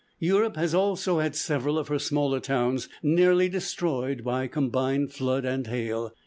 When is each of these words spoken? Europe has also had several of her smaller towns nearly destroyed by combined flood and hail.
Europe 0.17 0.55
has 0.55 0.73
also 0.73 1.19
had 1.19 1.35
several 1.35 1.77
of 1.77 1.87
her 1.87 1.99
smaller 1.99 2.39
towns 2.39 2.89
nearly 3.03 3.47
destroyed 3.47 4.23
by 4.23 4.47
combined 4.47 5.13
flood 5.13 5.45
and 5.45 5.67
hail. 5.67 6.11